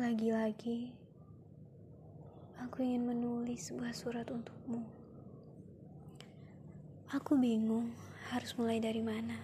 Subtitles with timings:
[0.00, 0.96] Lagi-lagi,
[2.56, 4.80] aku ingin menulis sebuah surat untukmu.
[7.12, 7.92] Aku bingung
[8.32, 9.36] harus mulai dari mana.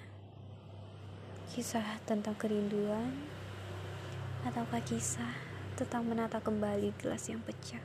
[1.53, 3.13] Kisah tentang kerinduan,
[4.49, 5.37] ataukah kisah
[5.77, 7.85] tentang menata kembali gelas yang pecah?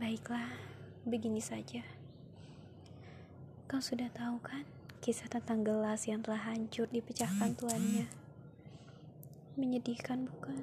[0.00, 0.48] Baiklah,
[1.04, 1.84] begini saja.
[3.68, 4.64] Kau sudah tahu kan
[5.04, 8.27] kisah tentang gelas yang telah hancur dipecahkan tuannya?
[9.58, 10.62] Menyedihkan bukan?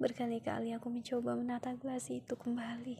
[0.00, 2.96] Berkali-kali aku mencoba menata gelas itu kembali.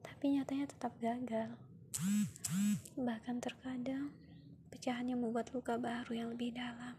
[0.00, 1.60] Tapi nyatanya tetap gagal.
[2.96, 4.08] Bahkan terkadang
[4.72, 6.96] pecahannya membuat luka baru yang lebih dalam.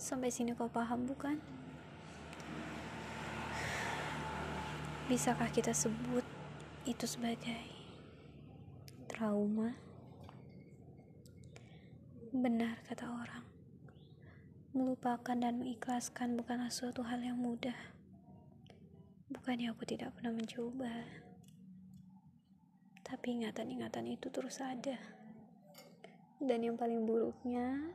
[0.00, 1.36] Sampai sini kau paham bukan?
[5.12, 6.24] Bisakah kita sebut
[6.88, 7.68] itu sebagai
[9.12, 9.76] trauma?
[12.32, 13.57] Benar kata orang.
[14.76, 17.76] Melupakan dan mengikhlaskan bukanlah suatu hal yang mudah.
[19.32, 21.08] Bukannya aku tidak pernah mencoba.
[23.00, 25.00] Tapi ingatan-ingatan itu terus ada.
[26.36, 27.92] Dan yang paling buruknya,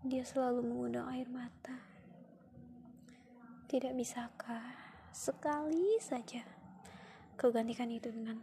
[0.00, 1.76] dia selalu mengundang air mata.
[3.68, 4.64] Tidak bisakah
[5.12, 6.60] sekali saja
[7.40, 8.36] kau gantikan itu dengan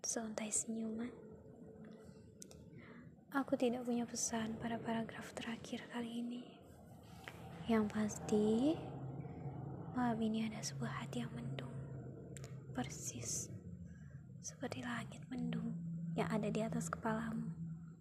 [0.00, 1.12] seuntai senyuman?
[3.38, 6.42] Aku tidak punya pesan pada paragraf terakhir kali ini.
[7.70, 8.74] Yang pasti,
[9.94, 11.70] malam ini ada sebuah hati yang mendung.
[12.74, 13.46] Persis
[14.42, 15.70] seperti langit mendung
[16.18, 17.47] yang ada di atas kepalamu.